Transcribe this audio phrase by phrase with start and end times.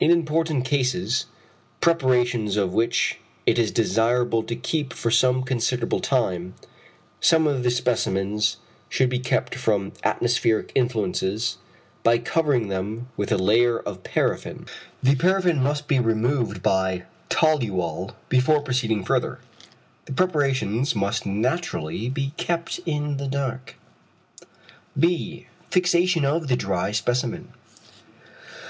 [0.00, 1.26] In important cases,
[1.82, 6.54] preparations of which it is desirable to keep for some considerable time,
[7.20, 8.56] some of the specimens
[8.88, 11.58] should be kept from atmospheric influences
[12.02, 14.64] by covering them with a layer of paraffin.
[15.02, 19.38] The paraffin must be removed by toluol before proceeding further.
[20.06, 23.76] The preparations must naturally be kept in the dark.
[24.98, 25.44] [beta].
[25.70, 27.52] Fixation of the dry specimen.